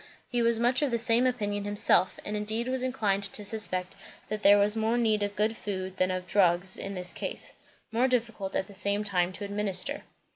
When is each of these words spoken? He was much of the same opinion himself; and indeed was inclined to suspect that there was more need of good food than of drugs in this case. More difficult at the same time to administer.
He 0.27 0.41
was 0.41 0.57
much 0.59 0.81
of 0.81 0.89
the 0.89 0.97
same 0.97 1.27
opinion 1.27 1.63
himself; 1.63 2.19
and 2.25 2.35
indeed 2.35 2.67
was 2.67 2.81
inclined 2.81 3.21
to 3.25 3.45
suspect 3.45 3.93
that 4.29 4.41
there 4.41 4.57
was 4.57 4.75
more 4.75 4.97
need 4.97 5.21
of 5.21 5.35
good 5.35 5.55
food 5.55 5.97
than 5.97 6.09
of 6.09 6.25
drugs 6.25 6.75
in 6.75 6.95
this 6.95 7.13
case. 7.13 7.53
More 7.91 8.07
difficult 8.07 8.55
at 8.55 8.65
the 8.65 8.73
same 8.73 9.03
time 9.03 9.31
to 9.33 9.45
administer. 9.45 10.01